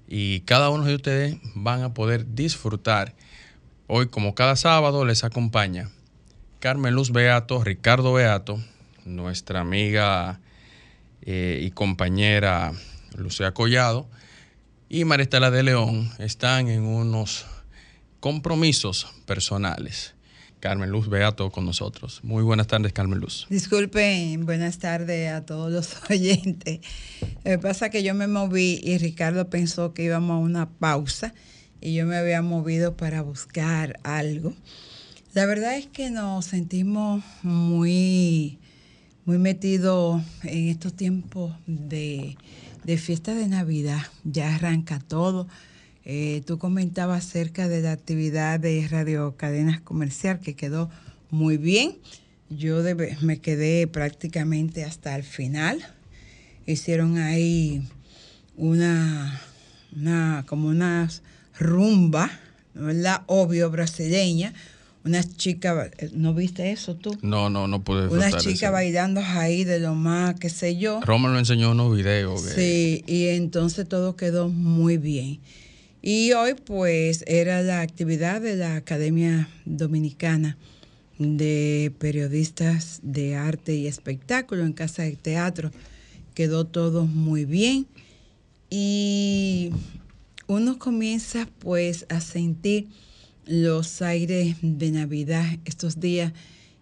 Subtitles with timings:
[0.09, 3.15] y cada uno de ustedes van a poder disfrutar.
[3.87, 5.91] Hoy, como cada sábado, les acompaña
[6.59, 8.61] Carmen Luz Beato, Ricardo Beato,
[9.05, 10.41] nuestra amiga
[11.23, 12.73] eh, y compañera
[13.17, 14.09] Lucía Collado
[14.89, 17.47] y Maristela de León están en unos
[18.19, 20.15] compromisos personales.
[20.65, 22.21] Carmen Luz Beato con nosotros.
[22.23, 23.47] Muy buenas tardes, Carmen Luz.
[23.51, 26.81] Disculpen, buenas tardes a todos los oyentes.
[27.45, 31.35] Que pasa que yo me moví y Ricardo pensó que íbamos a una pausa
[31.83, 34.55] y yo me había movido para buscar algo.
[35.35, 38.59] La verdad es que nos sentimos muy,
[39.27, 42.39] muy metidos en estos tiempos de,
[42.85, 44.01] de fiesta de Navidad.
[44.25, 45.47] Ya arranca todo.
[46.07, 50.91] Eh, tú comentabas acerca de la actividad de Radio Cadenas Comercial que quedó
[51.31, 51.97] muy bien.
[52.51, 55.79] Yo de- me quedé prácticamente hasta el final.
[56.67, 57.83] Hicieron ahí
[58.57, 59.41] una,
[59.97, 61.09] una como una
[61.59, 62.31] rumba,
[62.75, 63.23] ¿verdad?
[63.27, 64.53] Obvio, brasileña.
[65.05, 67.19] Unas chicas, ¿no viste eso tú?
[67.21, 68.73] No, no, no pude chicas eso.
[68.73, 71.01] bailando ahí de lo más, qué sé yo.
[71.03, 72.41] Roma lo enseñó en unos videos.
[72.41, 75.41] Sí, y entonces todo quedó muy bien.
[76.07, 80.59] Y hoy pues era la actividad de la Academia Dominicana
[81.19, 85.71] de Periodistas de Arte y Espectáculo en Casa de Teatro.
[86.35, 87.87] Quedó todo muy bien
[88.69, 89.71] y
[90.47, 92.89] uno comienza pues a sentir
[93.47, 96.35] los aires de Navidad estos días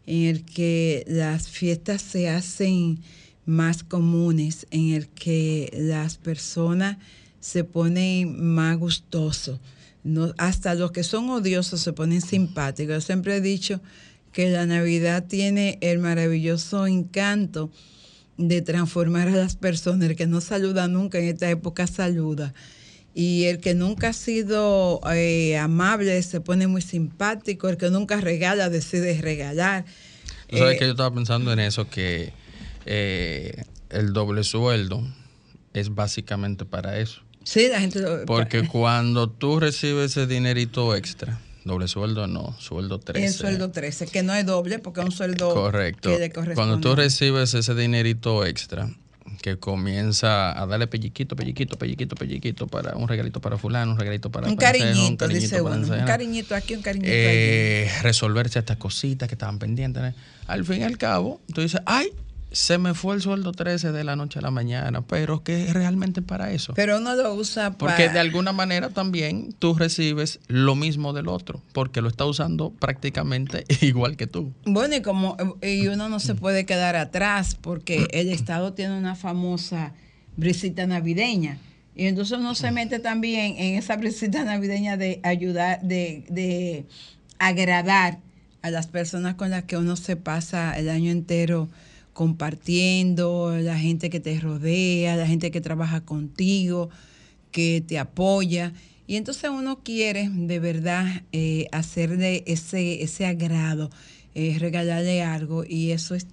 [0.04, 2.98] en el que las fiestas se hacen
[3.46, 6.98] más comunes, en el que las personas
[7.42, 9.58] se ponen más gustosos.
[10.04, 12.94] No, hasta los que son odiosos se ponen simpáticos.
[12.94, 13.80] Yo siempre he dicho
[14.32, 17.70] que la Navidad tiene el maravilloso encanto
[18.38, 20.08] de transformar a las personas.
[20.08, 22.54] El que no saluda nunca en esta época saluda.
[23.14, 27.68] Y el que nunca ha sido eh, amable se pone muy simpático.
[27.68, 29.84] El que nunca regala decide regalar.
[30.48, 32.32] Tú sabes Eh, que yo estaba pensando en eso, que
[32.86, 35.02] eh, el doble sueldo
[35.74, 37.20] es básicamente para eso.
[37.44, 42.98] Sí, la gente lo- Porque cuando tú recibes ese dinerito extra, doble sueldo no, sueldo
[42.98, 43.26] 13.
[43.26, 46.10] El sueldo 13, que no es doble porque es un sueldo Correcto.
[46.10, 46.54] que le corresponde.
[46.54, 48.88] Cuando tú recibes ese dinerito extra,
[49.40, 54.30] que comienza a darle pelliquito, pelliquito, pelliquito, pelliquito para un regalito para fulano, un regalito
[54.30, 55.74] para un Perencejo, cariñito, dice uno.
[55.74, 60.14] Un cariñito aquí, un cariñito Eh, resolverse estas cositas que estaban pendientes.
[60.46, 62.08] Al fin y al cabo, tú dices, ay,
[62.52, 65.72] se me fue el sueldo 13 de la noche a la mañana, pero que es
[65.72, 66.74] realmente para eso.
[66.74, 67.96] Pero uno lo usa para...
[67.96, 72.70] Porque de alguna manera también tú recibes lo mismo del otro, porque lo está usando
[72.70, 74.52] prácticamente igual que tú.
[74.64, 79.14] Bueno, y como y uno no se puede quedar atrás porque el Estado tiene una
[79.14, 79.92] famosa
[80.36, 81.58] brisita navideña.
[81.94, 86.86] Y entonces uno se mete también en esa brisita navideña de ayudar, de, de
[87.38, 88.18] agradar
[88.62, 91.68] a las personas con las que uno se pasa el año entero
[92.12, 96.90] compartiendo, la gente que te rodea, la gente que trabaja contigo,
[97.50, 98.72] que te apoya.
[99.06, 103.90] Y entonces uno quiere de verdad eh, hacerle ese, ese agrado,
[104.34, 106.26] eh, regalarle algo y eso es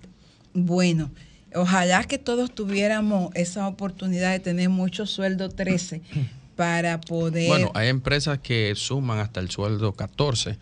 [0.53, 1.11] bueno.
[1.55, 6.01] Ojalá que todos tuviéramos esa oportunidad de tener mucho sueldo 13
[6.55, 7.47] para poder...
[7.47, 10.57] Bueno, hay empresas que suman hasta el sueldo 14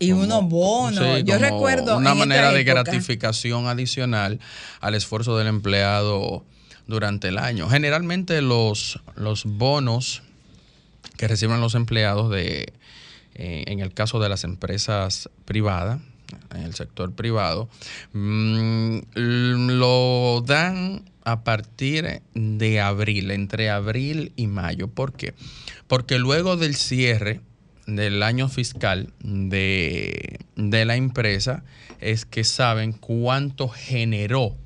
[0.00, 1.22] y unos bonos.
[1.24, 1.96] Yo recuerdo.
[1.96, 4.40] Una manera de gratificación adicional
[4.80, 6.42] al esfuerzo del empleado
[6.88, 7.68] durante el año.
[7.68, 10.22] Generalmente los, los bonos
[11.16, 12.72] que reciben los empleados de,
[13.34, 16.00] eh, en el caso de las empresas privadas,
[16.54, 17.68] en el sector privado,
[18.14, 24.88] mm, lo dan a partir de abril, entre abril y mayo.
[24.88, 25.34] ¿Por qué?
[25.86, 27.40] Porque luego del cierre
[27.96, 31.62] del año fiscal de, la empresa
[32.00, 34.56] es que saben cuánto generó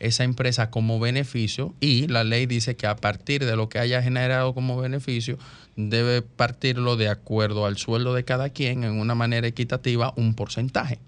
[0.00, 4.02] esa empresa como beneficio y la ley dice que a partir de lo que haya
[4.02, 5.38] generado como beneficio
[5.76, 10.98] debe partirlo de acuerdo al sueldo de cada quien en una manera equitativa un porcentaje.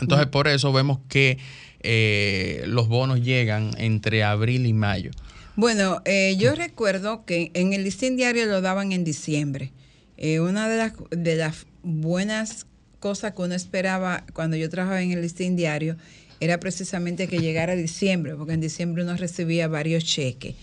[0.00, 1.38] Entonces por eso vemos que
[1.80, 5.10] eh, los bonos llegan entre abril y mayo.
[5.56, 9.72] Bueno, eh, yo recuerdo que en el listín diario lo daban en diciembre.
[10.16, 12.66] Eh, una de las, de las buenas
[13.00, 15.96] cosas que uno esperaba cuando yo trabajaba en el listín diario
[16.40, 20.54] era precisamente que llegara diciembre, porque en diciembre uno recibía varios cheques.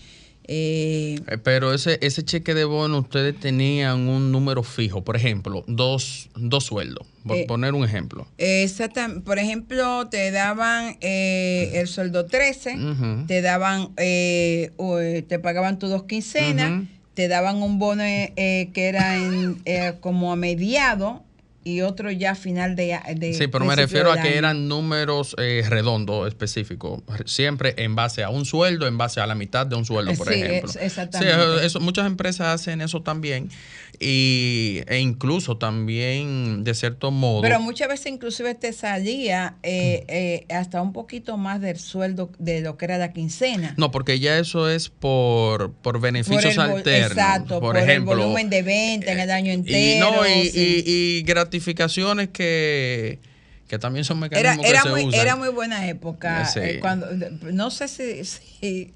[0.44, 5.64] Eh, eh, Pero ese, ese cheque de bono, ustedes tenían un número fijo, por ejemplo,
[5.68, 8.26] dos, dos sueldos, por poner un ejemplo.
[8.38, 9.22] Exactamente.
[9.22, 12.76] Por ejemplo, te daban el sueldo 13,
[13.28, 16.82] te daban, te pagaban tus dos quincenas
[17.14, 21.22] te daban un bono eh, eh, que era en, eh, como a mediado
[21.64, 26.28] y otro ya final de, de Sí, pero me refiero a que eran números redondos
[26.28, 30.12] específicos, siempre en base a un sueldo, en base a la mitad de un sueldo,
[30.14, 30.72] por ejemplo.
[30.80, 31.68] exactamente.
[31.68, 33.48] Sí, muchas empresas hacen eso también
[34.02, 37.42] y, e incluso también de cierto modo.
[37.42, 42.60] Pero muchas veces inclusive te salía eh, eh, hasta un poquito más del sueldo de
[42.60, 43.74] lo que era la quincena.
[43.76, 47.12] No, porque ya eso es por, por beneficios alternos.
[47.12, 50.24] Exacto, por, ejemplo, el volumen de venta en el año entero.
[50.26, 53.20] y gratificaciones que
[53.68, 55.20] que también son mecanismos era, que muy, se usan.
[55.20, 56.46] Era muy buena época.
[56.56, 57.06] Eh, cuando,
[57.52, 58.22] no sé si,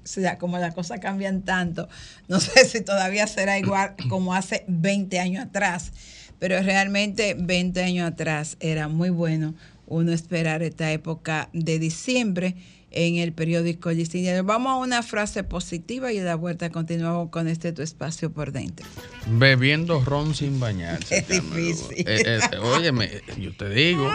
[0.03, 1.89] si, como las cosas cambian tanto,
[2.27, 5.93] no sé si todavía será igual como hace 20 años atrás,
[6.37, 9.55] pero realmente 20 años atrás era muy bueno
[9.87, 12.55] uno esperar esta época de diciembre
[12.91, 17.47] en el periódico Listín Vamos a una frase positiva y de la vuelta continuamos con
[17.47, 18.85] este tu espacio por dentro.
[19.27, 21.17] Bebiendo ron sin bañarse.
[21.17, 22.07] Es difícil.
[22.07, 24.11] Eh, eh, óyeme, yo te digo.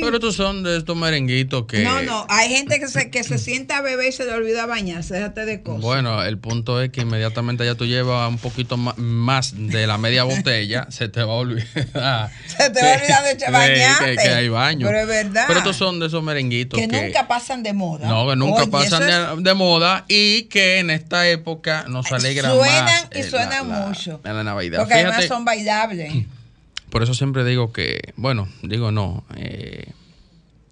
[0.00, 1.82] Pero estos son de estos merenguitos que.
[1.82, 4.66] No, no, hay gente que se, que se sienta a beber y se le olvida
[4.66, 5.80] bañarse, déjate de cosas.
[5.80, 10.24] Bueno, el punto es que inmediatamente ya tú llevas un poquito más, de la media
[10.24, 12.30] botella, se te va a olvidar.
[12.46, 14.16] se te va a olvidar de bañarte.
[14.16, 14.86] Que, hay baño.
[14.86, 15.44] Pero es verdad.
[15.46, 17.95] Pero estos son de esos merenguitos que, nunca pasan de moda.
[17.98, 23.08] No, que nunca pasan de, moda y que en esta época nos alegran suenan más.
[23.14, 24.20] y suenan mucho.
[24.24, 24.80] En la Navidad.
[24.80, 26.26] Porque además son bailables.
[26.90, 29.92] Por eso siempre digo que, bueno, digo no, eh,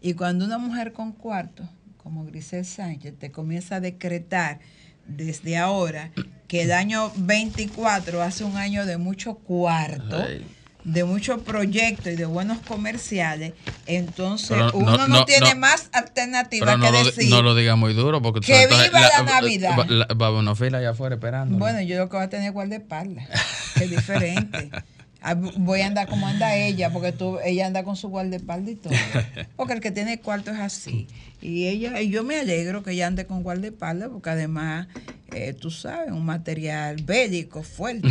[0.00, 4.60] Y cuando una mujer con cuarto, como Grisel Sánchez, te comienza a decretar
[5.06, 6.10] desde ahora
[6.48, 10.44] que el año 24 hace un año de mucho cuarto, Ay.
[10.84, 13.52] De muchos proyectos y de buenos comerciales,
[13.86, 17.30] entonces Pero uno no, no- tiene no- más alternativa Pero no que lo, decir.
[17.30, 19.76] no lo diga muy duro porque Que viva la Navidad.
[19.78, 21.56] Va, la- va fila allá afuera esperando.
[21.58, 23.26] Bueno, yo lo que voy a tener es guardaespaldas,
[23.74, 24.70] que es diferente.
[25.22, 28.76] Ah, Voy a andar como anda ella, porque tú, ella anda con su guardaespaldas y
[28.76, 28.92] todo.
[29.56, 31.06] Porque el que tiene cuarto es así.
[31.40, 34.88] Y ella, y yo me alegro que ella ande con guardaespaldas, porque además,
[35.32, 38.08] eh, tú sabes, un material bélico fuerte,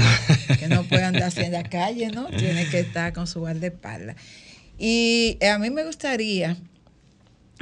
[0.59, 2.27] que no puede andar así en la calle, ¿no?
[2.27, 4.15] Tiene que estar con su guardaespaldas.
[4.77, 6.57] Y a mí me gustaría,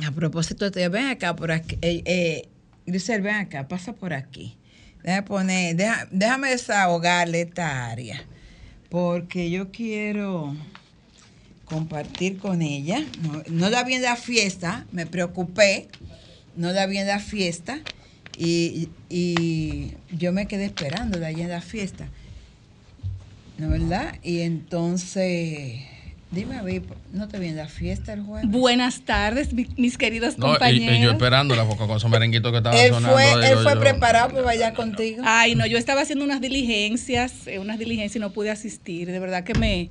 [0.08, 2.50] a propósito de ven acá por aquí, eh, eh,
[2.86, 4.58] Grisel, ven acá, pasa por aquí.
[5.03, 8.24] Déjame poner, deja- déjame desahogarle esta área,
[8.89, 10.55] porque yo quiero
[11.65, 13.03] compartir con ella.
[13.50, 15.88] No, la vi en la fiesta, me preocupé,
[16.55, 17.79] no la vi en la fiesta
[18.38, 22.08] y, y yo me quedé esperándola allá en la fiesta.
[23.60, 24.15] ¿No verdad?
[24.24, 25.81] Y entonces,
[26.31, 28.50] dime, a ver, ¿no te vi en la fiesta el jueves?
[28.50, 30.98] Buenas tardes, mi- mis queridos No, compañeros.
[30.98, 33.15] y yo esperándola porque con esos merenguitos que estaban Él sonando.
[33.15, 35.24] fue, él fue yo, preparado para bailar contigo.
[35.25, 39.12] Ay, no, yo estaba haciendo unas diligencias, eh, unas diligencias y no pude asistir.
[39.12, 39.89] De verdad que me,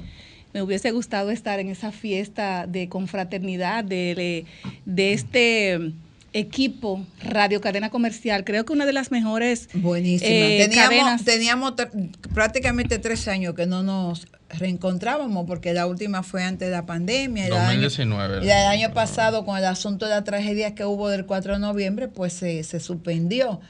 [0.54, 4.44] me hubiese gustado estar en esa fiesta de confraternidad de,
[4.86, 5.92] de, este
[6.34, 8.44] equipo Radio Cadena Comercial.
[8.44, 10.30] Creo que una de las mejores Buenísima.
[10.30, 11.24] eh, teníamos cadenas.
[11.24, 11.72] teníamos
[12.32, 17.44] prácticamente tres años que no nos reencontrábamos porque la última fue antes de la pandemia.
[17.44, 18.44] y el año- 2019.
[18.46, 21.58] Y el año pasado, con el asunto de la tragedia que hubo del 4 de
[21.60, 23.60] noviembre, pues se, se suspendió.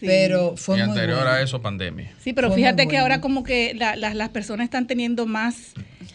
[0.00, 0.06] Sí.
[0.06, 1.30] Pero fue y muy anterior bueno.
[1.32, 2.12] a eso, pandemia.
[2.20, 3.02] Sí, pero Fue fíjate que bueno.
[3.02, 5.72] ahora como que la- la- las personas están teniendo más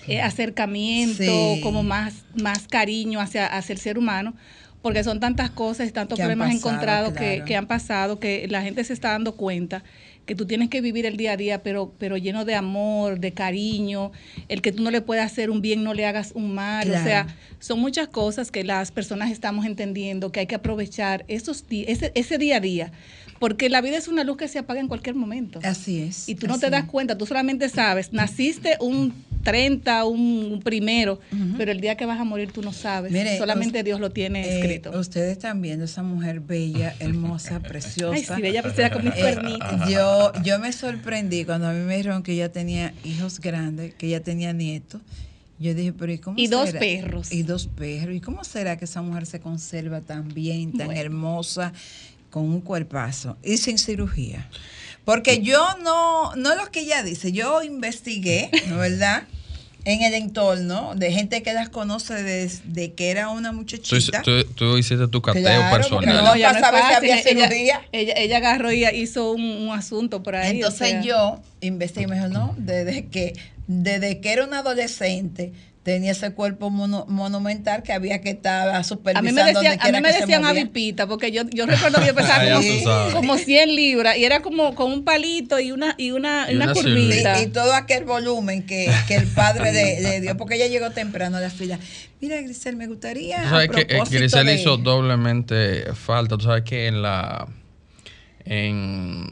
[0.10, 1.60] eh, acercamiento, Sí.
[1.62, 4.34] como más, más cariño hacia, hacia el ser humano,
[4.82, 7.46] porque son tantas cosas, tantos problemas pasado, encontrados que, claro.
[7.46, 9.84] que han pasado, que la gente se está dando cuenta
[10.28, 13.32] que tú tienes que vivir el día a día, pero, pero lleno de amor, de
[13.32, 14.12] cariño,
[14.50, 17.02] el que tú no le puedas hacer un bien, no le hagas un mal, Claro.
[17.02, 21.66] o sea, son muchas cosas que las personas estamos entendiendo, que hay que aprovechar esos
[21.72, 22.92] ese, ese día a día,
[23.40, 25.60] porque la vida es una luz que se apaga en cualquier momento.
[25.64, 26.28] Así es.
[26.30, 29.14] Y tú no te das cuenta, tú solamente sabes, naciste un
[29.44, 31.20] 30, un primero,
[31.58, 33.12] pero el día que vas a morir tú no sabes.
[33.14, 34.98] Mire, solamente Dios lo tiene Eh, escrito.
[35.00, 38.14] ustedes están viendo esa mujer bella, hermosa, preciosa.
[38.34, 39.90] Ay, sí, bella preciosa con mis Eh, cuernitos.
[39.90, 44.08] yo, yo me sorprendí cuando a mí me dijeron que ella tenía hijos grandes, que
[44.08, 45.02] ella tenía nietos.
[45.60, 47.32] Yo dije, pero ¿y cómo Y dos perros.
[47.32, 48.16] Y dos perros.
[48.16, 51.02] ¿Y cómo será que esa mujer se conserva tan bien, tan Bueno.
[51.02, 51.74] hermosa,
[52.30, 54.50] con un cuerpazo y sin cirugía?
[55.06, 59.24] Porque yo no, no lo que ella dice, yo investigué, ¿no verdad?
[59.86, 64.22] En el entorno de gente que las conoce desde que era una muchachita.
[64.22, 66.26] tú- tú hiciste tu cateo Claro, personal.
[66.26, 66.50] no, ya
[66.90, 67.82] si había ella, cirugía.
[67.94, 70.52] ella, ella agarró y hizo un, un asunto por ahí.
[70.52, 73.32] o Entonces sea, yo investigué y me dijo, no, desde que,
[73.68, 75.54] desde que era una adolescente
[75.94, 79.90] tenía ese cuerpo mono- monumental que había que estar A supervisando mí me decían, donde
[79.90, 83.74] a mí me decían avipita, porque yo, yo recuerdo que yo pesaba como, como 100
[83.74, 87.40] libras y era como con un palito y una, y una, Y una una curvita.
[87.40, 90.92] Y, y todo aquel volumen que, que el padre le, le dio, porque ella llegó
[90.92, 91.80] temprano a la fila.
[92.20, 93.44] Mira, Grisel, me gustaría.
[93.44, 96.38] Tú sabes a que eh, Grisel de- hizo doblemente falta.
[96.38, 97.48] Tú sabes que en la
[98.46, 99.30] en,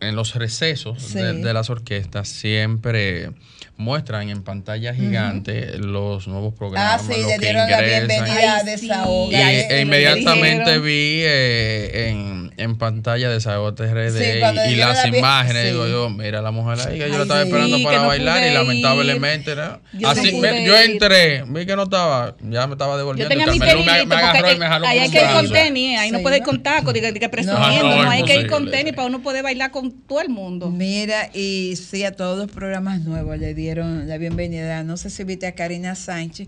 [0.00, 1.18] en los recesos Sí.
[1.18, 3.30] de, de las orquestas siempre
[3.78, 7.02] muestran en pantalla gigante los nuevos Ah, programas.
[7.02, 8.06] sí, los le que dieron la ingresan.
[8.08, 8.66] bienvenida a sí.
[8.66, 9.28] Desahogo.
[9.28, 14.76] Y, Ya, e me inmediatamente vi eh, en, en pantalla de Desahogo TRD Sí, y,
[14.76, 15.62] las la imágenes.
[15.64, 15.68] sí.
[15.72, 17.48] Digo yo, mira la mujer ahí que yo la estaba sí.
[17.48, 19.80] esperando Sí, para no bailar y lamentablemente ¿no?
[19.92, 22.98] Yo Así, no me- pude yo entré, vi que no estaba, ya me estaba Yo
[22.98, 23.28] devolviendo.
[23.28, 23.66] tenía mi me,
[24.14, 26.36] agarró y me jaló ahí por hay que ir con tenis, ahí no Sí, puede
[26.38, 28.70] ir con taco, diga, diga, presumiendo, No, hay que ir con sí.
[28.70, 30.70] tenis para uno poder bailar con todo el mundo.
[30.70, 34.84] Mira, y sí, a todos los programas nuevos le dieron la bienvenida.
[34.84, 36.46] No sé si viste a Karina Sánchez,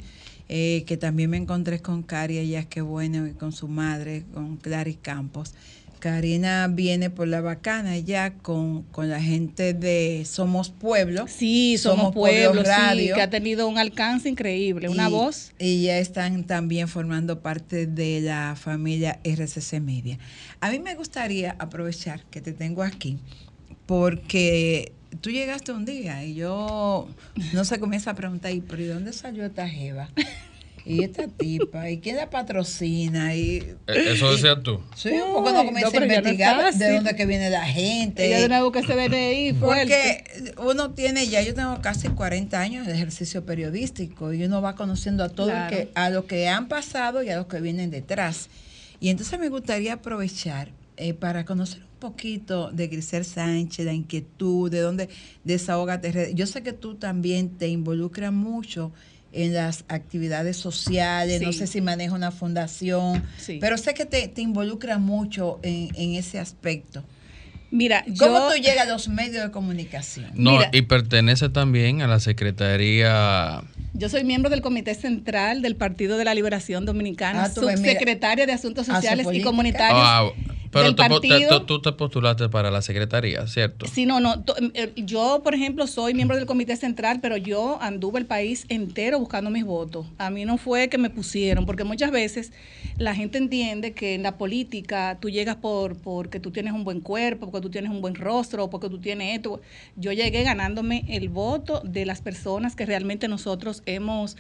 [0.48, 4.56] eh, que también me encontré con Cari, ella qué bueno, y con su madre, con
[4.56, 5.52] Clary Campos.
[5.98, 11.26] Karina viene por la bacana ya con, con la gente de Somos Pueblo.
[11.26, 13.14] Sí, somos, Somos Pueblo pueblo, sí, Radio.
[13.16, 15.50] que ha tenido un alcance increíble, una Y- voz.
[15.58, 20.20] Y ya están también formando parte de la familia RCC Media.
[20.60, 23.18] A mí me gustaría aprovechar que te tengo aquí,
[23.86, 27.08] porque tú llegaste un día y yo
[27.52, 30.08] no se comienza a preguntar, ¿y pero ¿y dónde salió esta jeva?
[30.86, 34.80] y esta tipa, y quién la patrocina, y Eh, Eso decías tú.
[34.96, 38.24] sí, comienza no, a ya no es investigar de dónde que viene la gente.
[38.26, 40.24] Ella de nuevo que se DNI fuerte.
[40.40, 44.76] Porque uno tiene ya, yo tengo casi 40 años de ejercicio periodístico y uno va
[44.76, 45.76] conociendo a todo Claro.
[45.76, 48.48] que, a lo que han pasado y a los que vienen detrás.
[48.98, 54.70] Y entonces me gustaría aprovechar eh, para conocer un poquito de Grisel Sánchez, la inquietud,
[54.70, 55.08] de dónde
[55.44, 56.32] desahogate.
[56.34, 58.92] Yo sé que tú también te involucras mucho
[59.32, 63.58] en las actividades sociales, no sé si maneja una fundación, Sí.
[63.60, 67.04] pero sé que te, te involucras mucho en, en ese aspecto.
[67.70, 68.48] Mira, ¿Cómo yo...
[68.48, 70.30] tú llegas a los medios de comunicación?
[70.34, 70.70] No, Mira.
[70.72, 73.62] y pertenece también a la Secretaría.
[73.92, 78.52] Yo soy miembro del Comité Central del Partido de la Liberación Dominicana, Ah, subsecretaria de
[78.52, 79.42] Asuntos hace Sociales y.
[79.42, 80.30] Comunitarios Ah,
[80.70, 81.02] pero del te
[81.60, 83.86] tú- tú te postulaste para la Secretaría, ¿cierto?
[83.86, 84.44] Sí, no, no.
[84.74, 89.18] eh, Yo, por ejemplo, soy miembro del Comité Central, pero yo anduve el país entero
[89.18, 90.06] buscando mis votos.
[90.18, 92.52] A mí no fue que me pusieron, porque muchas veces
[92.98, 97.00] la gente entiende que en la política tú llegas por porque tú tienes un buen
[97.00, 99.60] cuerpo, porque tú tienes un buen rostro, porque tú tienes esto.
[99.96, 104.36] Yo llegué ganándome el voto de las personas que realmente nosotros hemos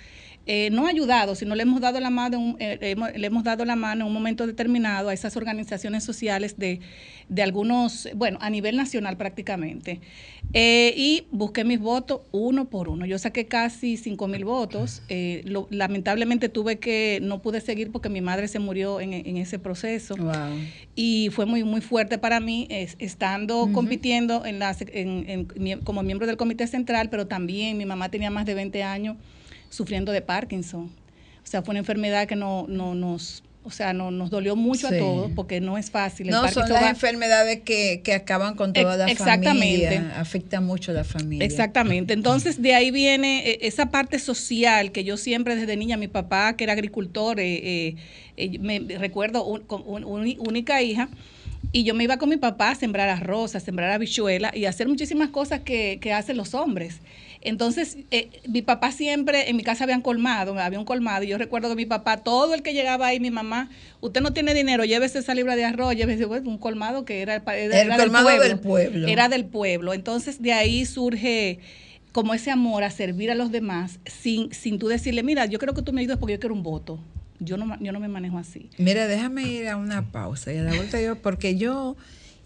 [0.50, 3.66] eh, no ayudado, sino le hemos dado la mano, un- eh, hemos- le hemos dado
[3.66, 6.80] la mano en un momento determinado a esas organizaciones sociales de,
[7.28, 10.00] de algunos, bueno, a nivel nacional prácticamente.
[10.54, 13.04] Eh, y busqué mis votos uno por uno.
[13.04, 15.02] Yo saqué casi cinco mil votos.
[15.10, 19.36] Eh, lo- lamentablemente tuve que, no pude seguir porque mi madre se murió en, en
[19.36, 20.32] ese proceso Wow.
[20.96, 26.02] y fue muy muy fuerte para mí es- estando compitiendo en la, sec- en- como
[26.02, 29.16] miembro del comité central, pero también mi mamá tenía más de 20 años
[29.68, 30.90] sufriendo de Parkinson.
[31.44, 34.88] O sea, fue una enfermedad que no, no nos, o sea, no, nos dolió mucho
[34.88, 34.94] Sí.
[34.94, 36.26] a todos porque no es fácil.
[36.28, 39.86] El No, son las va- enfermedades que, que acaban con toda la exactamente.
[39.88, 41.44] familia, afectan mucho a la familia.
[41.46, 42.12] Exactamente.
[42.12, 46.54] Entonces, de ahí viene eh, esa parte social que yo siempre desde niña, mi papá,
[46.56, 47.96] que era agricultor, eh,
[48.36, 51.08] eh, me recuerdo un- con un- un- única hija,
[51.72, 54.68] y yo me iba con mi papá a sembrar arroz, a sembrar habichuela y a
[54.70, 57.00] hacer muchísimas cosas que, que hacen los hombres.
[57.40, 61.38] Entonces, eh, mi papá siempre, en mi casa habían colmado, había un colmado, y yo
[61.38, 63.70] recuerdo que mi papá, todo el que llegaba ahí, mi mamá,
[64.00, 67.36] usted no tiene dinero, llévese esa libra de arroz, llévese bueno, un colmado que era,
[67.36, 69.08] el pa- era El colmado del pueblo.
[69.08, 69.94] Era del pueblo.
[69.94, 71.60] Entonces, de ahí surge
[72.12, 75.74] como ese amor a servir a los demás sin, sin tú decirle, mira, yo creo
[75.74, 76.98] que tú me ayudas porque yo quiero un voto.
[77.40, 78.68] Yo no, yo no me manejo así.
[78.78, 81.96] Mira, déjame ir a una pausa y a la vuelta yo, porque yo,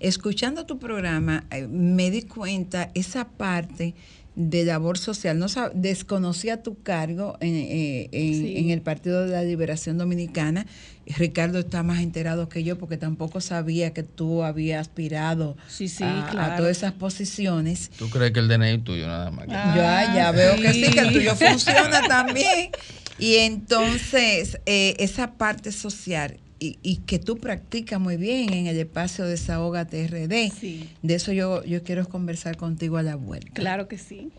[0.01, 3.95] escuchando tu programa, eh, me di cuenta esa parte
[4.35, 5.39] de labor social.
[5.39, 8.55] No sab- desconocía tu cargo en, eh, en- Sí.
[8.57, 10.67] en el Partido de la Liberación Dominicana.
[11.07, 16.05] Ricardo está más enterado que yo porque tampoco sabía que tú habías aspirado Sí, sí,
[16.05, 17.91] a, todas esas posiciones.
[17.99, 19.47] ¿Tú crees que el DNI tuyo nada más?
[19.51, 19.75] Ah,
[20.09, 22.71] ya, ya veo que sí, que el tuyo funciona también.
[23.19, 28.79] Y entonces, eh, esa parte social y, y que tú practicas muy bien en el
[28.79, 30.89] espacio Desahoga TRD, Sí.
[31.03, 33.51] de eso yo, yo quiero conversar contigo a la vuelta.
[33.55, 34.31] Claro que sí.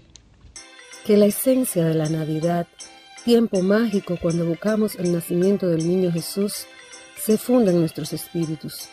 [1.05, 2.65] que la esencia de la Navidad,
[3.25, 6.65] tiempo mágico cuando buscamos el nacimiento del niño Jesús,
[7.21, 8.87] se funda en nuestros espíritus,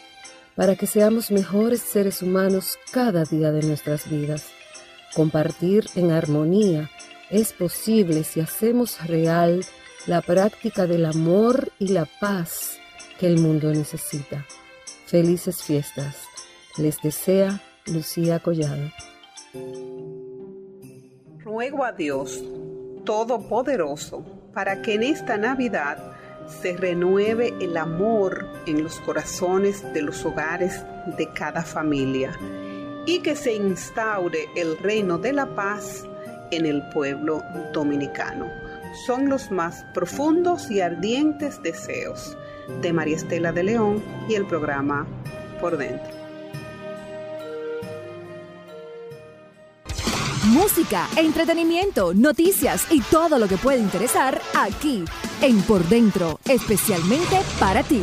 [0.56, 4.46] para que seamos mejores seres humanos cada día de nuestras vidas.
[5.14, 6.90] Compartir en armonía
[7.30, 9.64] es posible si hacemos real
[10.06, 12.79] la práctica del amor y la paz
[13.20, 14.46] que el mundo necesita.
[15.04, 16.24] Felices fiestas.
[16.78, 18.90] Les desea Lucía Collado.
[21.44, 22.42] Ruego a Dios
[23.04, 25.98] Todopoderoso para que en esta Navidad
[26.62, 30.82] se renueve el amor en los corazones de los hogares
[31.18, 32.32] de cada familia
[33.04, 36.06] y que se instaure el reino de la paz
[36.50, 37.42] en el pueblo
[37.74, 38.50] dominicano.
[39.06, 42.36] Son los más profundos y ardientes deseos
[42.80, 45.06] de María Estela de León y el programa
[45.60, 46.20] Por Dentro.
[50.44, 55.04] Música, entretenimiento, noticias y todo lo que puede interesar aquí
[55.42, 58.02] en Por Dentro, especialmente para ti.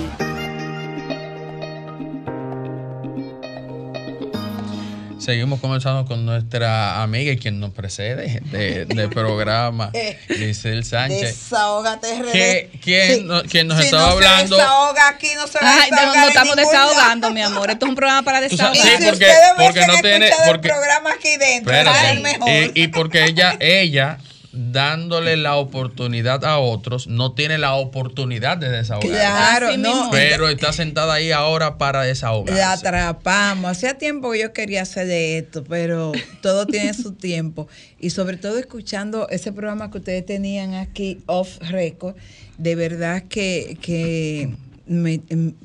[5.28, 9.92] Seguimos comenzando con nuestra amiga y quien nos precede de, del programa,
[10.30, 11.20] Giselle Sánchez.
[11.22, 12.32] Desahoga TRD.
[12.32, 13.24] ¿Qué- quién Sí.
[13.26, 14.56] no- quién nos Si estaba no hablando?
[14.56, 17.34] Se desahoga aquí, no se va a Ay, no, no estamos desahogando, lado.
[17.34, 17.70] mi amor.
[17.70, 18.78] Esto es un programa para Sí, desahogar.
[18.78, 22.10] si porque- ustedes porque no tiene- porque- el programa aquí dentro, Espérate.
[22.12, 22.50] el mejor.
[22.50, 24.20] Y, y porque ella, ella
[24.58, 29.08] dándole la oportunidad a otros, no tiene la oportunidad de desahogar.
[29.10, 30.10] Claro, no.
[30.12, 32.60] Pero está sentada ahí ahora para desahogarse.
[32.60, 33.72] La atrapamos.
[33.72, 37.68] Hacía tiempo que yo quería hacer de esto, pero todo tiene su tiempo.
[38.00, 42.16] Y sobre todo escuchando ese programa que ustedes tenían aquí, Off Record,
[42.58, 44.50] de verdad que, que
[44.86, 45.22] me-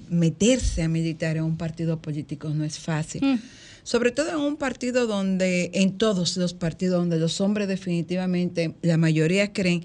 [0.09, 3.23] meterse a militar en un partido político no es fácil.
[3.25, 3.39] Mm.
[3.83, 8.97] Sobre todo en un partido donde, en todos los partidos donde los hombres definitivamente, la
[8.97, 9.85] mayoría creen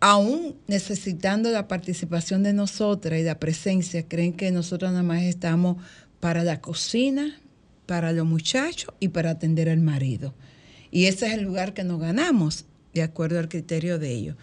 [0.00, 5.76] aún necesitando la participación de nosotras y la presencia, creen que nosotros nada más estamos
[6.20, 7.40] para la cocina,
[7.86, 10.34] para los muchachos y para atender al marido.
[10.90, 14.36] Y ese es el lugar que nos ganamos, de acuerdo al criterio de ellos.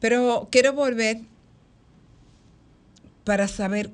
[0.00, 1.20] Pero quiero volver
[3.24, 3.90] para saber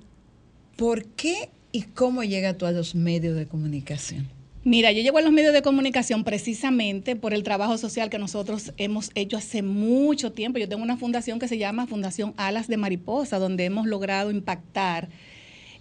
[0.76, 4.28] por qué y cómo llega tú a los medios de comunicación.
[4.64, 8.72] Mira, yo llego a los medios de comunicación precisamente por el trabajo social que nosotros
[8.76, 10.58] hemos hecho hace mucho tiempo.
[10.58, 15.08] Yo tengo una fundación que se llama Fundación Alas de Mariposa, donde hemos logrado impactar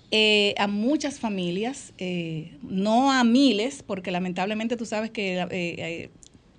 [0.10, 6.10] eh, a muchas familias, eh, no a miles, porque lamentablemente tú sabes que eh, eh,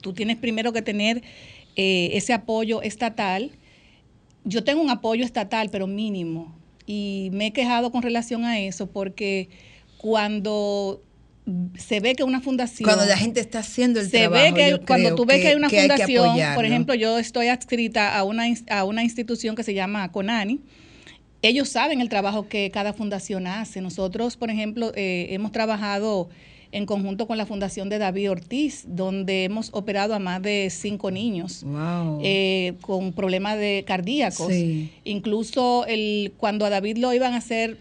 [0.03, 1.23] tú tienes primero que tener
[1.77, 3.53] ese apoyo estatal.
[4.45, 6.58] Yo tengo un apoyo estatal, pero mínimo.
[6.91, 9.51] Y me he quejado con relación a eso porque
[9.99, 11.03] cuando
[11.77, 14.71] se ve que una fundación Cuando la gente está haciendo el se trabajo, ve que
[14.71, 18.17] yo cuando creo tú ves que, hay una que fundación, por ejemplo, yo estoy adscrita
[18.17, 20.63] a una, a una institución que se llama CONANI.
[21.43, 23.83] Ellos saben el trabajo que cada fundación hace.
[23.83, 26.31] Nosotros, por ejemplo, eh, hemos trabajado
[26.71, 31.11] en conjunto con la Fundación de David Ortiz, donde hemos operado a más de cinco
[31.11, 32.21] niños Wow.
[32.23, 34.49] eh, con problemas de cardíacos.
[34.53, 34.91] Sí.
[35.05, 37.79] Incluso el, cuando a David lo iban a hacer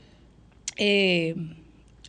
[0.78, 1.36] eh,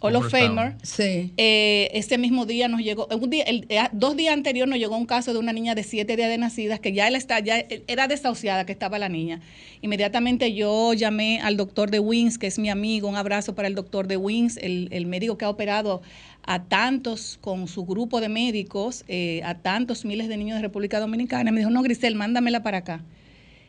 [0.01, 0.31] Hall of.
[0.31, 1.33] Famer, sí.
[1.37, 4.97] eh, ese mismo día nos llegó, un día, el, eh, dos días anterior nos llegó
[4.97, 7.65] un caso de una niña de siete días de nacidas que ya él está, ya
[7.89, 9.41] era desahuciada que estaba la niña.
[9.83, 13.75] Inmediatamente yo llamé al doctor de Wings, que es mi amigo, un abrazo para el
[13.75, 16.01] doctor de Wings, el, el médico que ha operado
[16.49, 20.99] a tantos con su grupo de médicos, eh, a tantos miles de niños de República
[20.99, 21.53] Dominicana.
[21.53, 23.05] Me dijo, no, Grisel, mándamela para acá.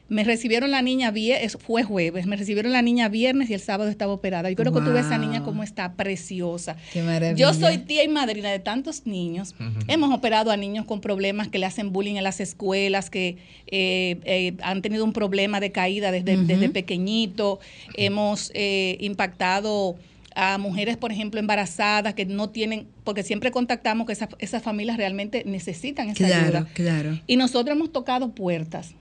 [0.08, 1.14] Me recibieron la niña,
[1.60, 4.50] fue jueves, me recibieron la niña viernes y el sábado estaba operada.
[4.50, 6.78] Yo creo que tú ves a esa niña como está preciosa.
[6.94, 7.36] Qué maravilla.
[7.36, 9.56] Yo soy tía y madrina de tantos niños.
[9.90, 13.38] Hemos operado a niños con problemas que le hacen bullying en las escuelas, que
[13.68, 17.60] eh, eh, han tenido un problema de caída desde, desde pequeñito.
[17.94, 19.98] Hemos eh, impactado
[20.36, 24.98] a mujeres, por ejemplo, embarazadas que no tienen, porque siempre contactamos que esas, esas familias
[24.98, 26.68] realmente necesitan esa Claro, ayuda.
[26.74, 27.20] claro.
[27.28, 28.94] Y nosotros hemos tocado puertas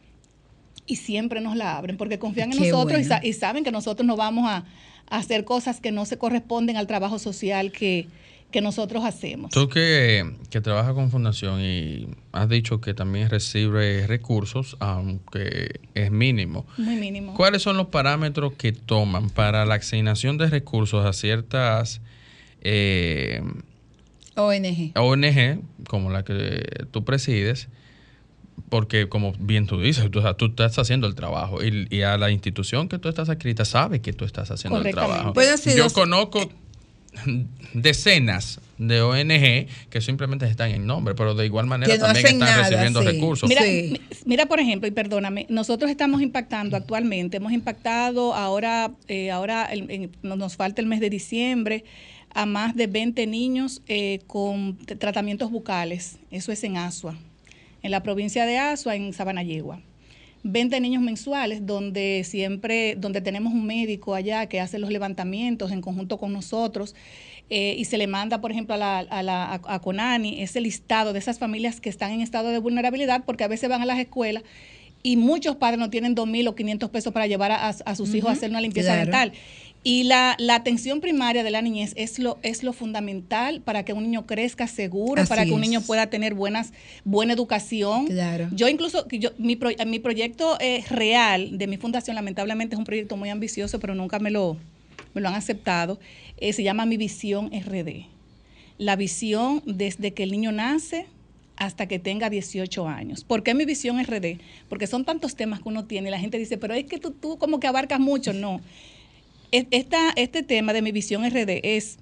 [0.86, 3.20] y siempre nos la abren porque confían en Qué nosotros y, bueno.
[3.20, 4.64] sa- y saben que nosotros no vamos a,
[5.10, 8.06] a hacer cosas que no se corresponden al trabajo social que,
[8.50, 9.50] que nosotros hacemos.
[9.50, 16.11] Tú que, que trabajas con fundación y has dicho que también recibe recursos, aunque es
[16.11, 16.66] mínimo.
[16.78, 17.34] Muy mínimo.
[17.34, 22.00] ¿Cuáles son los parámetros que toman para la asignación de recursos a ciertas
[22.62, 23.42] eh,
[24.34, 24.92] ONG.
[24.96, 27.68] ONG, como la que tú presides?
[28.70, 32.02] Porque como bien tú dices, tú, o sea, tú estás haciendo el trabajo y, y
[32.02, 35.14] a la institución que tú estás adscrita sabe que tú estás haciendo el Correctamente.
[35.16, 35.32] trabajo.
[35.34, 36.50] Puede ser Yo conozco
[37.74, 42.38] decenas de ONG que simplemente están en nombre, pero de igual manera no también están
[42.40, 43.07] nada, recibiendo sí.
[43.09, 43.48] recursos.
[43.48, 44.00] Mira, Sí.
[44.24, 50.11] mira, por ejemplo, y perdóname, nosotros estamos impactando actualmente, hemos impactado ahora, eh, ahora el-
[50.22, 51.85] nos falta el mes de diciembre,
[52.35, 56.18] a más de 20 niños eh, con tratamientos bucales.
[56.31, 57.16] Eso es en Asua,
[57.83, 59.81] en la provincia de Asua, en Sabanayegua.
[60.42, 65.81] 20 niños mensuales donde siempre, donde tenemos un médico allá que hace los levantamientos en
[65.81, 66.94] conjunto con nosotros
[67.51, 70.61] eh, y se le manda, por ejemplo, a, la, a, la, a- a Conani ese
[70.61, 73.87] listado de esas familias que están en estado de vulnerabilidad porque a veces van a
[73.87, 74.42] las escuelas
[75.02, 78.14] y muchos padres no tienen 2 mil o 500 pesos para llevar a, a sus
[78.14, 79.02] hijos a hacer una limpieza claro.
[79.04, 79.32] dental.
[79.84, 83.92] Y la, la atención primaria de la niñez es lo, es lo fundamental para que
[83.92, 85.68] un niño crezca seguro, Así para que un es.
[85.68, 86.72] niño pueda tener buenas,
[87.04, 88.06] buena educación.
[88.06, 88.48] Claro.
[88.50, 92.84] Yo incluso, yo, mi, pro- mi proyecto eh, real de mi fundación, lamentablemente es un
[92.84, 94.56] proyecto muy ambicioso, pero nunca me lo,
[95.14, 96.00] me lo han aceptado,
[96.38, 98.06] eh, se llama Mi Visión RD.
[98.78, 101.06] La visión desde que el niño nace
[101.58, 103.24] hasta que tenga 18 años.
[103.24, 104.38] ¿Por qué mi visión RD?
[104.68, 107.10] Porque son tantos temas que uno tiene y la gente dice, pero es que tú,
[107.10, 108.32] tú como que abarcas mucho.
[108.32, 108.60] No.
[109.50, 111.98] Es- Esta, este tema de mi visión RD es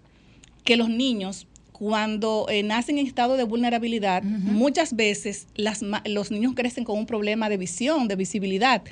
[0.65, 6.55] que los niños, cuando eh, nacen en estado de vulnerabilidad, muchas veces las, los niños
[6.55, 8.83] crecen con un problema de visión, de visibilidad.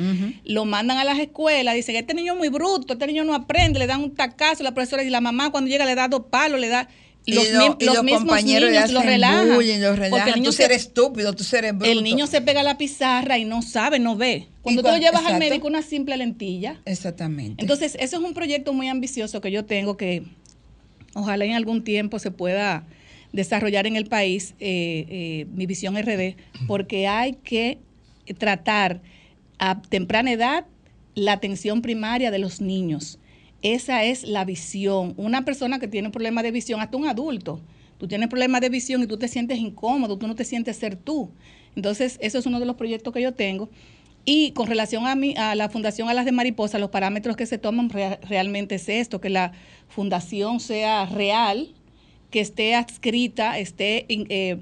[0.45, 3.79] Lo mandan a las escuelas, dicen, este niño es muy bruto, este niño no aprende,
[3.79, 6.61] le dan un tacazo, la profesora y la mamá cuando llega le da dos palos,
[6.61, 6.89] le da...
[7.27, 8.61] Y los, lo- y los los mismos niños
[8.93, 9.55] relajan.
[9.55, 11.91] bullying, porque el niño Tú se- eres estúpido, tú eres bruto.
[11.91, 14.49] El niño se pega a la pizarra y no sabe, no ve.
[14.61, 16.81] Cuando tú llevas al médico una simple lentilla.
[16.85, 17.63] Exactamente.
[17.63, 20.23] Entonces, eso es un proyecto muy ambicioso que yo tengo que
[21.15, 22.85] ojalá en algún tiempo se pueda
[23.33, 27.79] desarrollar en el país, eh, eh, mi visión RD, porque hay que
[28.39, 29.01] tratar
[29.59, 30.67] a temprana edad
[31.15, 33.19] la atención primaria de los niños.
[33.65, 35.15] Esa es la visión.
[35.17, 37.61] Una persona que tiene problemas de visión, hasta un adulto,
[37.99, 40.97] tú tienes problemas de visión y tú te sientes incómodo, tú no te sientes ser
[40.97, 41.31] tú.
[41.75, 43.71] Entonces, eso es uno de los proyectos que yo tengo.
[44.27, 47.57] Y con relación a, mi, a la Fundación Alas de Mariposa, los parámetros que se
[47.57, 49.53] toman rea- realmente es esto, que la
[49.89, 51.73] fundación sea real,
[52.31, 54.59] que esté adscrita, esté, eh,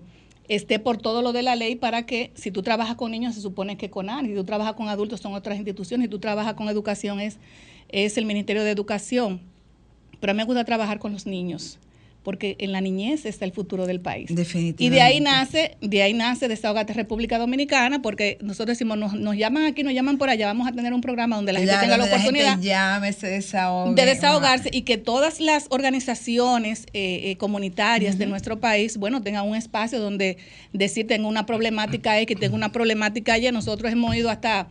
[0.54, 3.40] esté por todo lo de la ley para que si tú trabajas con niños se
[3.40, 6.54] supone que con ANI, si tú trabajas con adultos son otras instituciones, si tú trabajas
[6.54, 7.38] con educación es,
[7.88, 9.40] es el Ministerio de Educación.
[10.20, 11.78] Pero a mí me gusta trabajar con los niños,
[12.22, 14.28] porque en la niñez está el futuro del país.
[14.30, 14.85] Definitivamente.
[14.85, 19.37] Y de ahí nace, de ahí nace Desahogate República Dominicana, porque nosotros decimos, nos, nos
[19.37, 21.87] llaman aquí, nos llaman por allá, vamos a tener un programa donde la gente Claro,
[21.87, 23.94] tenga la oportunidad gente llame, se desahogue.
[23.94, 29.48] de desahogarse y que todas las organizaciones eh, eh, comunitarias de nuestro país, bueno, tengan
[29.48, 30.38] un espacio donde
[30.72, 34.68] decir tengo una problemática X, tengo una problemática Y, nosotros hemos ido hasta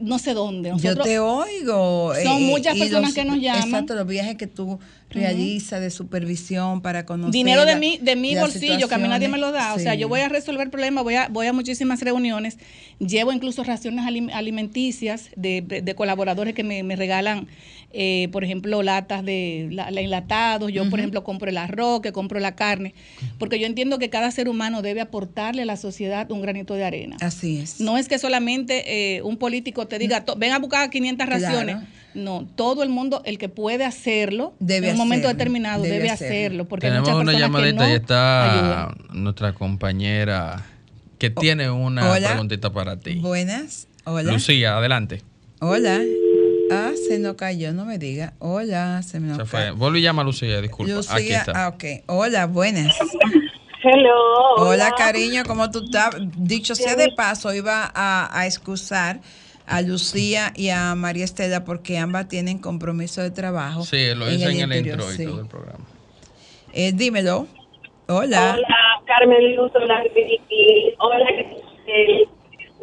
[0.00, 0.68] no sé dónde.
[0.70, 2.12] Yo Nosotros, te oigo.
[2.22, 3.64] Son eh, muchas personas los- que nos llaman.
[3.64, 4.78] Exacto, los viajes que tú
[5.10, 7.32] realizas de supervisión para conocer.
[7.32, 9.74] dinero de la- mi, de mi bolsillo, que a mí nadie me lo da.
[9.74, 12.58] O sea, yo voy a resolver problemas, voy a, voy a muchísimas reuniones,
[12.98, 17.46] llevo incluso raciones alim- alimenticias de, de colaboradores que me, me regalan,
[17.92, 20.70] eh, por ejemplo, latas de la, la enlatados.
[20.72, 22.94] Yo, por ejemplo, compro el arroz, que compro la carne,
[23.38, 26.84] porque yo entiendo que cada ser humano debe aportarle a la sociedad un granito de
[26.84, 27.16] arena.
[27.20, 27.80] Así es.
[27.80, 31.42] No es que solamente eh, un político te diga, "To- ven a buscar 500 Claro.
[31.44, 31.76] raciones.
[32.14, 35.96] No, todo el mundo, el que puede hacerlo, Debe en un momento hacerlo, determinado, debe
[35.96, 36.34] debe, hacerlo.
[36.34, 36.64] hacerlo.
[36.66, 38.52] porque hay Tenemos muchas una personas que llamadita no y está
[38.88, 39.22] ayudan.
[39.22, 40.64] nuestra compañera
[41.18, 42.28] que tiene una hola.
[42.30, 43.14] preguntita para ti.
[43.16, 43.86] Buenas.
[44.04, 44.32] Hola.
[44.32, 45.22] Lucía, adelante.
[45.60, 46.00] Hola.
[46.70, 48.32] Ah, se nos cayó, no me diga.
[48.38, 49.60] Hola, se me Se nos fue.
[49.60, 49.76] cayó.
[49.76, 50.92] Vuelve y llama a Lucía, disculpa.
[51.00, 51.64] Aquí Lucía, está.
[51.66, 51.84] ah, ok.
[52.06, 52.96] Hola, buenas.
[53.82, 54.54] Hello.
[54.56, 56.16] Hola, cariño, ¿cómo tú estás?
[56.36, 59.20] Dicho sea de paso, iba a, a excusar
[59.66, 63.84] a Lucía y a María Estela porque ambas tienen compromiso de trabajo.
[63.84, 65.24] Sí, lo hice en el interior, intro y sí.
[65.24, 65.84] todo el programa.
[66.72, 67.46] Eh, dímelo.
[68.08, 68.54] Hola.
[68.56, 68.66] Hola,
[69.06, 70.02] Carmen Luz, hola.
[70.98, 71.26] Hola.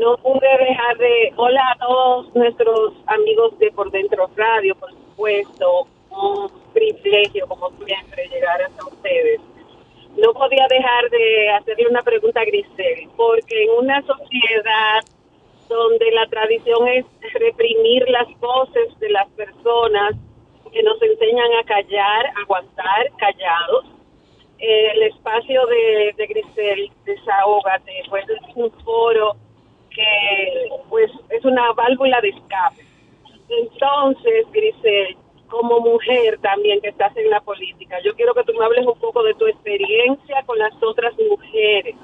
[0.04, 1.32] No pude dejar de.
[1.38, 5.88] Hola a todos nuestros amigos de Por Dentro Radio, por supuesto.
[6.10, 9.40] Un privilegio, como siempre, llegar hasta ustedes.
[10.18, 15.06] No podía dejar de hacerle una pregunta a Grisel, porque en una sociedad
[15.70, 20.16] donde la tradición es reprimir las voces de las personas
[20.74, 23.86] que nos enseñan a callar, aguantar callados,
[24.58, 29.38] el espacio de, de Grisel, Desahógate, pues es un foro
[29.96, 32.84] que pues es una válvula de escape.
[33.50, 35.16] Entonces, Grisel,
[35.48, 38.98] como mujer también que estás en la política, yo quiero que tú me hables un
[39.00, 41.96] poco de tu experiencia con las otras mujeres.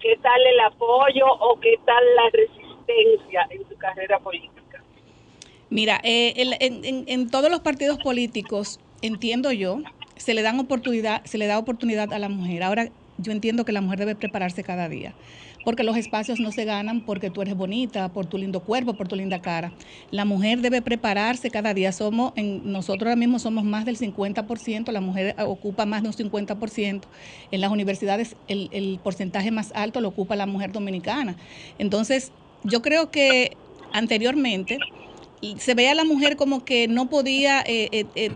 [0.00, 4.82] ¿Qué tal el apoyo o qué tal la resistencia en tu carrera política?
[5.68, 9.78] Mira, eh, en, en- en todos los partidos políticos, entiendo yo,
[10.16, 12.62] se le dan oportunidad, se le da oportunidad a la mujer.
[12.62, 15.14] Ahora, yo entiendo que la mujer debe prepararse cada día,
[15.64, 19.08] porque los espacios no se ganan porque tú eres bonita, por tu lindo cuerpo, por
[19.08, 19.72] tu linda cara.
[20.10, 21.92] La mujer debe prepararse cada día.
[21.92, 26.14] Somos, en, nosotros ahora mismo somos más del 50%, la mujer ocupa más de un
[26.14, 27.02] 50%.
[27.50, 31.36] En las universidades el, porcentaje más alto lo ocupa la mujer dominicana.
[31.78, 32.32] Entonces,
[32.64, 33.56] yo creo que
[33.92, 34.78] anteriormente
[35.58, 38.30] se veía a la mujer como que no podía eh, eh, eh,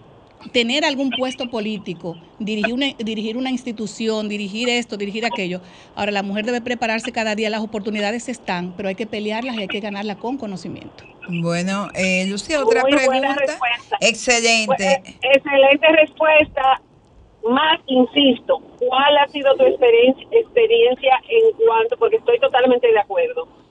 [0.52, 5.60] tener algún puesto político, dirigir una, dirigir una institución, dirigir esto, dirigir aquello.
[5.94, 9.60] Ahora la mujer debe prepararse cada día, las oportunidades están, pero hay que pelearlas y
[9.62, 11.04] hay que ganarlas con conocimiento.
[11.28, 13.58] Bueno, eh, Lucía, otra Muy pregunta.
[14.00, 14.66] Excelente.
[14.76, 16.80] Pues, excelente respuesta.
[17.48, 23.63] Más, insisto, ¿cuál ha sido tu experiencia, experiencia en cuanto, porque estoy totalmente de acuerdo.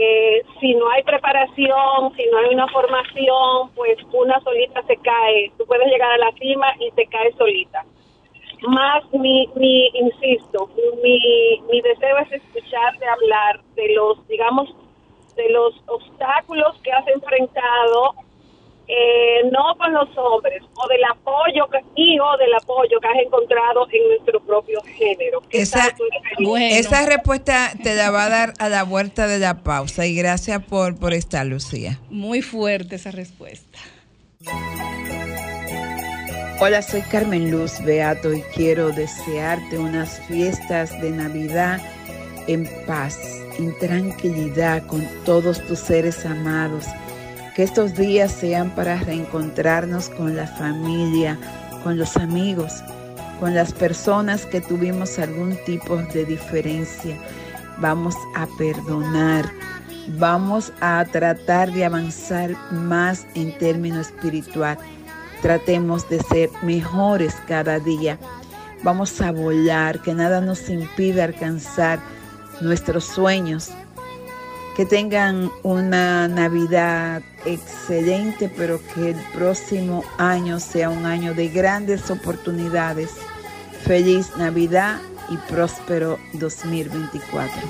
[0.00, 5.50] Eh, si no hay preparación, si no hay una formación, pues una solita se cae.
[5.58, 7.84] Tú puedes llegar a la cima y te caes solita.
[8.68, 10.70] Más mi, mi insisto,
[11.02, 14.68] mi, mi deseo es escucharte hablar de los, digamos,
[15.34, 18.14] de los obstáculos que has enfrentado
[18.88, 23.18] eh, no con los hombres, o del apoyo que, y o del apoyo que has
[23.18, 25.42] encontrado en nuestro propio género.
[25.50, 25.94] ¿Qué Esa,
[26.70, 30.64] esa respuesta te la va a dar a la vuelta de la pausa y gracias
[30.64, 32.00] por, por estar, Lucía.
[32.08, 33.78] Muy fuerte esa respuesta.
[36.60, 41.80] Hola, soy Carmen Luz Beato y quiero desearte unas fiestas de Navidad
[42.46, 43.18] en paz,
[43.58, 46.86] en tranquilidad con todos tus seres amados.
[47.58, 51.36] Que estos días sean para reencontrarnos con la familia,
[51.82, 52.84] con los amigos,
[53.40, 57.18] con las personas que tuvimos algún tipo de diferencia.
[57.78, 59.50] Vamos a perdonar,
[60.20, 64.78] vamos a tratar de avanzar más en términos espiritual.
[65.42, 68.20] Tratemos de ser mejores cada día.
[68.84, 71.98] Vamos a volar, que nada nos impida alcanzar
[72.60, 73.72] nuestros sueños.
[74.78, 82.12] Que tengan una Navidad excelente, pero que el próximo año sea un año de grandes
[82.12, 83.10] oportunidades.
[83.82, 87.60] Feliz Navidad y próspero 2024.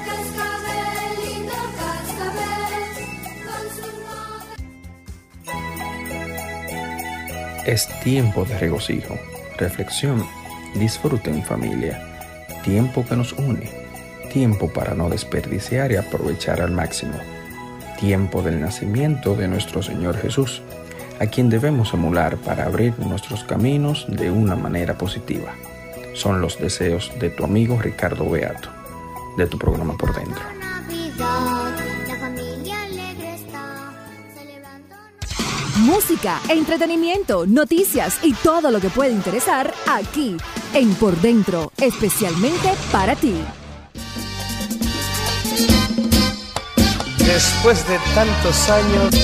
[7.64, 9.18] Es tiempo de regocijo,
[9.56, 10.26] reflexión,
[10.74, 12.02] disfrute en familia,
[12.62, 13.77] tiempo que nos une,
[14.28, 17.18] tiempo para no desperdiciar y aprovechar al máximo,
[17.98, 20.62] tiempo del nacimiento de nuestro Señor Jesús,
[21.20, 25.54] a quien debemos emular para abrir nuestros caminos de una manera positiva.
[26.14, 28.68] Son los deseos de tu amigo Ricardo Beato,
[29.36, 30.42] de tu programa por dentro.
[35.78, 40.36] Música, entretenimiento, noticias y todo lo que puede interesar aquí
[40.74, 43.34] en Por Dentro, especialmente para ti.
[47.28, 49.14] Después de tantos años,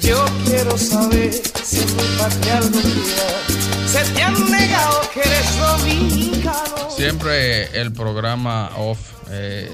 [0.00, 5.58] yo quiero saber si en mi patria algún día se te han negado que eres
[5.58, 6.90] dominicano.
[6.96, 8.98] Siempre el programa off.
[9.30, 9.70] Eh,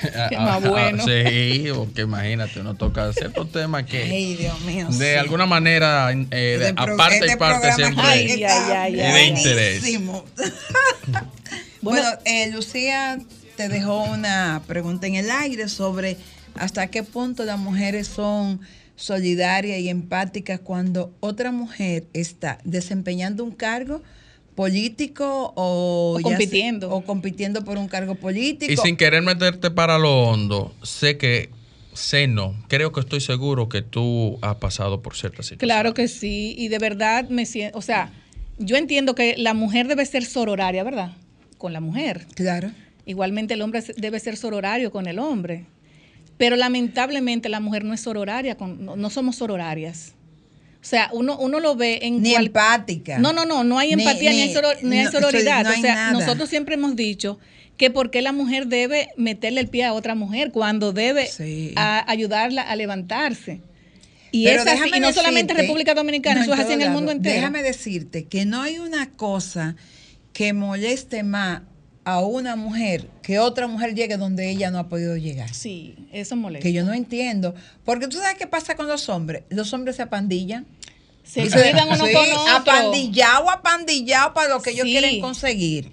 [0.30, 1.04] qué más bueno.
[1.04, 4.86] sí, porque imagínate, uno toca ciertos temas que Ay, Dios mío.
[4.90, 5.16] de sí.
[5.16, 6.24] alguna manera, eh,
[6.60, 9.12] de- aparte este y parte siempre Ay, está ay, ay, ay.
[9.12, 9.80] de interés.
[9.80, 10.24] buenísimo.
[11.82, 13.18] bueno, eh, Lucía
[13.56, 16.16] te dejó una pregunta en el aire sobre
[16.54, 18.60] hasta qué punto las mujeres son
[18.96, 24.02] solidarias y empáticas cuando otra mujer está desempeñando un cargo
[24.54, 26.90] político o, compitiendo.
[26.90, 31.50] o compitiendo por un cargo político Y sin querer meterte para lo hondo, sé que,
[31.92, 35.74] sé no, creo que estoy seguro que tú has pasado por ciertas situaciones.
[35.74, 38.12] Claro que sí, y de verdad me siento, o sea,
[38.58, 41.12] yo entiendo que la mujer debe ser sororaria, ¿verdad?
[41.58, 42.26] Con la mujer.
[42.34, 42.70] claro
[43.06, 45.64] Igualmente el hombre debe ser sororario con el hombre.
[46.36, 50.12] Pero lamentablemente la mujer no es sororaria, con, no, no somos sororarias.
[50.82, 53.92] O sea, uno, uno lo ve en ni cual- empática No, no, no, no hay
[53.92, 55.64] empatía ni, ni- hay, ni hay no, sororidad.
[55.64, 56.12] no hay o sea, nada.
[56.12, 57.38] nosotros siempre hemos dicho
[57.76, 61.72] que por qué la mujer debe meterle el pie a otra mujer cuando debe Sí.
[61.76, 63.60] a- ayudarla a levantarse.
[64.30, 66.82] Y, Pero es así, y no solamente en República Dominicana, no, eso es así en
[66.82, 67.34] el mundo entero.
[67.36, 69.76] Déjame decirte que no hay una cosa
[70.32, 71.62] que moleste más
[72.06, 75.52] a una mujer que otra mujer llegue donde ella no ha podido llegar.
[75.52, 76.62] Sí, eso molesta.
[76.62, 77.52] Que yo no entiendo.
[77.84, 79.42] Porque tú sabes qué pasa con los hombres.
[79.50, 80.66] Los hombres se apandillan.
[81.24, 82.54] Se cuidan uno sí, con otro.
[82.54, 84.92] Apandillado, apandillado para lo que ellos Sí.
[84.92, 85.90] quieren conseguir.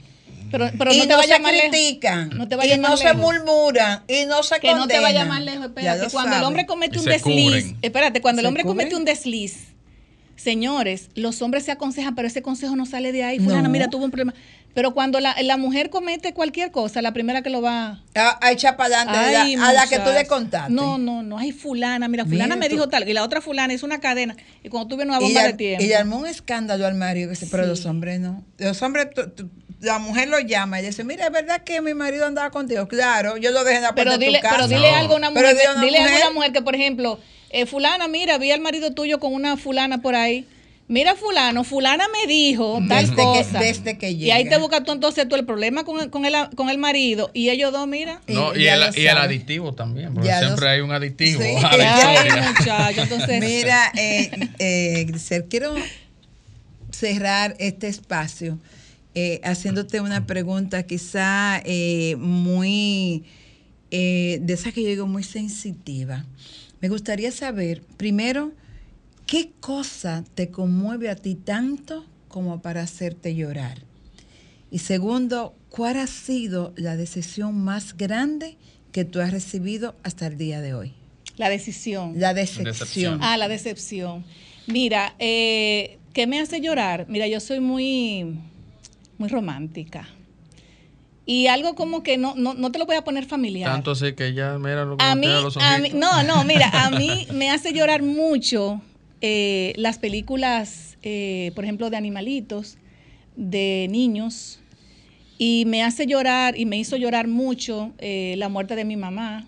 [0.51, 1.69] Pero, pero y no te no vayas se más lejos.
[1.71, 2.29] critican.
[2.37, 4.03] No te y no se murmuran.
[4.07, 5.01] Y no se que no te condenan.
[5.03, 5.65] vayas más lejos.
[5.65, 7.77] Espérate, cuando el hombre comete un se desliz, cubren.
[7.81, 9.69] espérate, cuando el ¿Se hombre comete un desliz,
[10.35, 13.39] señores, los hombres se aconsejan, pero ese consejo no sale de ahí.
[13.39, 13.69] Fulana, No.
[13.69, 14.35] mira, tuvo un problema.
[14.73, 18.51] Pero cuando la, la mujer comete cualquier cosa, la primera que lo va A, a
[18.51, 20.71] echar para adelante a la- Ay, a la que tú le contaste.
[20.73, 21.37] No, no, no.
[21.37, 22.75] Ay, fulana, mira, fulana Mira me tú.
[22.75, 23.07] dijo tal.
[23.07, 24.35] Y la otra fulana hizo una cadena.
[24.63, 25.83] Y cuando tuve una y bomba de tiempo.
[25.83, 27.69] y armó un escándalo al marido, que dice, pero Sí.
[27.69, 28.43] los hombres no.
[28.57, 31.93] Los hombres, tú- tú- la mujer lo llama y dice, mira, es verdad que mi
[31.93, 32.87] marido andaba contigo.
[32.87, 34.55] Claro, yo lo dejé en la puerta pero de dile, tu casa.
[34.55, 34.97] pero dile No.
[34.97, 36.25] algo a una Pero mujer, dile a una dile algo a mujer.
[36.25, 37.19] una mujer que, por ejemplo,
[37.51, 40.47] eh, fulana, mira, vi al marido tuyo con una fulana por ahí.
[40.93, 44.91] Mira, fulano, fulana me dijo tal Desde que- desde que Y ahí te buscas tú
[44.91, 48.21] entonces tú el problema con el, con el, con el marido y ellos dos, mira.
[48.27, 49.25] No, Y- el, y el sabe.
[49.25, 51.55] aditivo también, porque Ya siempre hay un aditivo Sí.
[51.65, 53.39] a la muchacho, entonces.
[53.41, 54.29] Mira, eh,
[54.59, 55.73] eh, Grisel, quiero
[56.91, 58.59] cerrar este espacio
[59.15, 63.23] eh, haciéndote una pregunta quizá eh, muy,
[63.91, 66.23] eh, de esa que yo digo, muy sensitiva.
[66.81, 68.51] Me gustaría saber, primero,
[69.25, 73.79] ¿qué cosa te conmueve a ti tanto como para hacerte llorar?
[74.71, 78.57] Y segundo, ¿cuál ha sido la decisión más grande
[78.91, 80.93] que tú has recibido hasta el día de hoy?
[81.37, 82.13] La decisión.
[82.19, 82.65] La decepción.
[82.65, 83.19] Decepción.
[83.21, 84.23] Ah, la decepción.
[84.67, 87.05] Mira, eh, ¿qué me hace llorar?
[87.09, 88.39] Mira, yo soy muy,
[89.17, 90.07] muy romántica.
[91.25, 93.71] Y algo como que no, no, no te lo voy a poner familiar.
[93.71, 96.69] Tanto así que ya, mira lo que a me mí, a mí, no, no, mira,
[96.69, 98.81] a mí me hace llorar mucho
[99.25, 102.77] eh, las películas, eh, por ejemplo, de animalitos,
[103.37, 104.59] de niños,
[105.39, 109.47] y me hace llorar y me hizo llorar mucho eh, la muerte de mi mamá,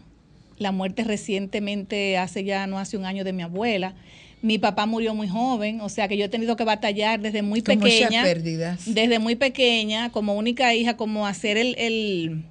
[0.58, 3.94] la muerte recientemente, hace ya no hace un año, de mi abuela.
[4.42, 7.62] Mi papá murió muy joven, o sea que yo he tenido que batallar desde muy
[7.62, 8.24] Con muchas pequeña.
[8.24, 8.94] pérdidas.
[8.94, 12.44] Desde muy pequeña, como única hija, como hacer el, el-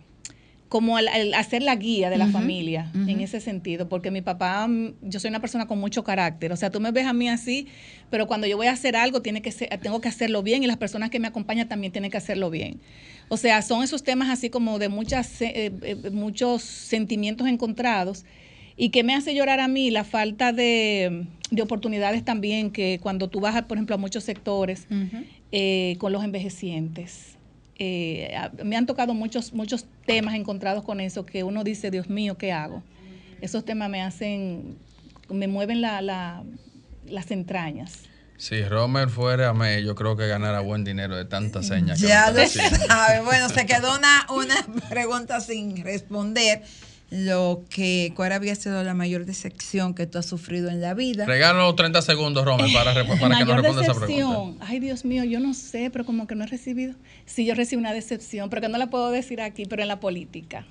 [0.69, 3.09] como el hacer la guía de la familia ujú.
[3.09, 6.57] en ese sentido, porque mi papá, mm, yo soy una persona con mucho carácter, o
[6.57, 7.69] sea, tú me ves a mí así,
[8.11, 10.67] pero cuando yo voy a hacer algo, tiene que ser, tengo que hacerlo bien y
[10.67, 12.81] las personas que me acompañan también tienen que hacerlo bien.
[13.29, 18.25] O sea, son esos temas así como de muchas, eh, eh, muchos sentimientos encontrados
[18.77, 23.29] y que me hace llorar a mí la falta de, de oportunidades también que cuando
[23.29, 24.87] tú vas, por ejemplo, a muchos sectores
[25.53, 27.34] eh, con los envejecientes.
[27.79, 28.33] Eh,
[28.65, 32.53] me han tocado muchos, muchos temas encontrados con eso que uno dice, Dios mío, ¿qué
[32.53, 32.83] hago?
[33.41, 34.79] Esos temas me hacen,
[35.29, 36.45] me mueven la, la-
[37.07, 38.03] las entrañas.
[38.37, 42.01] Si Romer fuera a mí, yo creo que ganara buen dinero de tantas señas.
[42.01, 42.77] Ya lo haciendo.
[42.87, 43.23] sabe.
[43.23, 44.55] Bueno, se quedó una, una
[44.89, 46.63] pregunta sin responder.
[47.11, 51.27] Lo que, ¿cuál había sido la mayor decepción que tú has sufrido en la vida?
[51.27, 54.07] Regalo 30 segundos, Romer, para, para que nos responda esa pregunta.
[54.07, 54.57] decepción.
[54.61, 56.95] Ay, Dios mío, yo no sé, pero como que no he recibido.
[57.27, 60.01] Sí, yo recibí una decepción, pero que no la puedo decir aquí, pero en la
[60.01, 60.67] política.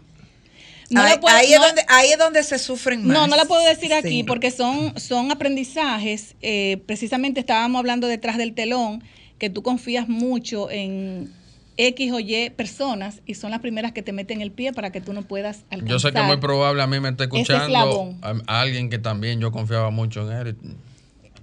[0.90, 3.16] No ahí, la puedo- ahí es donde, ahí es donde se sufren más.
[3.16, 4.24] No, no la puedo decir aquí Sí.
[4.24, 6.36] porque son, son aprendizajes.
[6.42, 9.02] eh, precisamente estábamos hablando detrás del telón,
[9.38, 11.32] que tú confías mucho en
[11.78, 15.02] X o Y personas y son las primeras que te meten el pie para que
[15.02, 15.88] tú no puedas alcanzar.
[15.88, 18.18] Yo sé que muy probable a mí me esté ese escuchando eslabón.
[18.22, 20.48] a, a alguien que también yo confiaba mucho en él.
[20.50, 20.54] y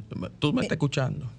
[0.08, 1.30] tú me- Eh, me estás escuchando.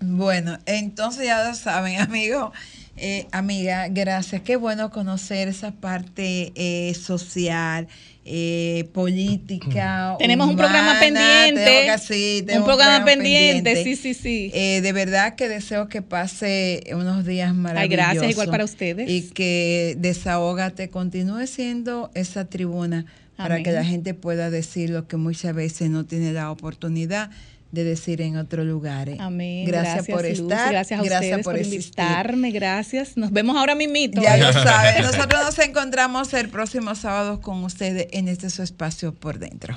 [0.00, 2.52] Bueno, entonces ya lo saben, amigo,
[2.96, 4.42] eh, amiga, gracias.
[4.42, 7.88] Qué bueno conocer esa parte eh, social,
[8.26, 10.16] eh, política.
[10.18, 11.64] Tenemos un programa pendiente.
[11.64, 14.50] Tengo que- sí, Un programa pendiente, sí, sí, sí.
[14.52, 17.96] Eh, de verdad que deseo que pase unos días maravillosos.
[18.14, 19.08] gracias, igual para ustedes.
[19.08, 23.06] Y que Desahógate continúe siendo esa tribuna
[23.36, 27.30] para que la gente pueda decir lo que muchas veces no tiene la oportunidad
[27.76, 29.20] de decir en otros lugares.
[29.20, 29.64] Amén.
[29.66, 30.72] Gracias, por Luz, estar.
[30.72, 31.80] Gracias a ustedes por, existir.
[31.80, 32.50] invitarme.
[32.50, 33.16] Gracias.
[33.16, 34.20] Nos vemos ahora mismito.
[34.20, 35.02] Ya lo saben.
[35.02, 39.76] Nosotros nos encontramos el próximo sábado con ustedes en este su espacio por dentro.